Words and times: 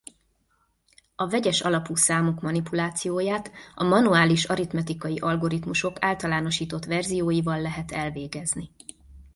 A 1.15 1.27
vegyes 1.27 1.61
alapú 1.61 1.95
számok 1.95 2.41
manipulációját 2.41 3.51
a 3.75 3.83
manuális 3.83 4.45
aritmetikai 4.45 5.17
algoritmusok 5.19 5.97
általánosított 5.99 6.85
verzióival 6.85 7.61
lehet 7.61 7.91
elvégezni. 7.91 8.69